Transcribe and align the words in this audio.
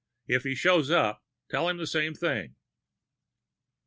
If 0.25 0.45
he 0.45 0.55
shows 0.55 0.89
up, 0.89 1.21
tell 1.47 1.69
him 1.69 1.77
the 1.77 1.85
same 1.85 2.15
thing." 2.15 2.55